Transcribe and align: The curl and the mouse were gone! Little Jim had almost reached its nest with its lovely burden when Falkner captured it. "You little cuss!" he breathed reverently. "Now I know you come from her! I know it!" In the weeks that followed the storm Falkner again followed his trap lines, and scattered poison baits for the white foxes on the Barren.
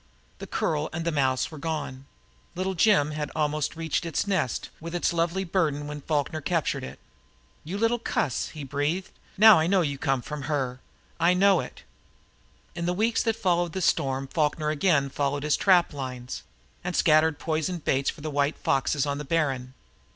The 0.39 0.47
curl 0.47 0.89
and 0.93 1.05
the 1.05 1.11
mouse 1.11 1.51
were 1.51 1.59
gone! 1.59 2.07
Little 2.55 2.73
Jim 2.73 3.11
had 3.11 3.29
almost 3.35 3.75
reached 3.75 4.03
its 4.03 4.25
nest 4.25 4.69
with 4.79 4.95
its 4.95 5.13
lovely 5.13 5.43
burden 5.43 5.85
when 5.85 6.01
Falkner 6.01 6.41
captured 6.41 6.83
it. 6.83 6.97
"You 7.63 7.77
little 7.77 7.99
cuss!" 7.99 8.47
he 8.47 8.63
breathed 8.63 9.09
reverently. 9.37 9.37
"Now 9.37 9.59
I 9.59 9.67
know 9.67 9.81
you 9.83 9.99
come 9.99 10.23
from 10.23 10.41
her! 10.49 10.79
I 11.19 11.35
know 11.35 11.59
it!" 11.59 11.83
In 12.73 12.87
the 12.87 12.93
weeks 12.95 13.21
that 13.21 13.35
followed 13.35 13.73
the 13.73 13.81
storm 13.83 14.25
Falkner 14.25 14.71
again 14.71 15.07
followed 15.09 15.43
his 15.43 15.55
trap 15.55 15.93
lines, 15.93 16.41
and 16.83 16.95
scattered 16.95 17.37
poison 17.37 17.77
baits 17.77 18.09
for 18.09 18.21
the 18.21 18.31
white 18.31 18.57
foxes 18.57 19.05
on 19.05 19.19
the 19.19 19.23
Barren. 19.23 19.75